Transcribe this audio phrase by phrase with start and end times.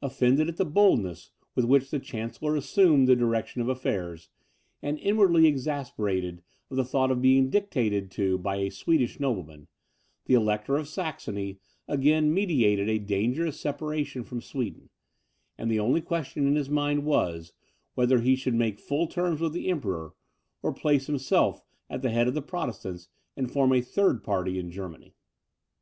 [0.00, 4.30] Offended at the boldness with which the chancellor assumed the direction of affairs,
[4.82, 9.68] and inwardly exasperated at the thought of being dictated to by a Swedish nobleman,
[10.24, 14.88] the Elector of Saxony again meditated a dangerous separation from Sweden;
[15.58, 17.52] and the only question in his mind was,
[17.94, 20.14] whether he should make full terms with the Emperor,
[20.62, 24.70] or place himself at the head of the Protestants and form a third party in
[24.70, 25.12] Germany.